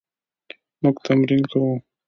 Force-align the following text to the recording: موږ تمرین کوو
موږ 0.81 0.95
تمرین 1.05 1.43
کوو 1.51 1.73